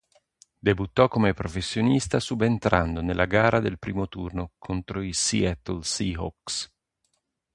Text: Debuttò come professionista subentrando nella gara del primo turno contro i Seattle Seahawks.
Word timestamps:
Debuttò 0.57 1.07
come 1.07 1.35
professionista 1.35 2.19
subentrando 2.19 3.03
nella 3.03 3.27
gara 3.27 3.59
del 3.59 3.77
primo 3.77 4.07
turno 4.07 4.53
contro 4.57 4.99
i 5.03 5.13
Seattle 5.13 5.83
Seahawks. 5.83 6.67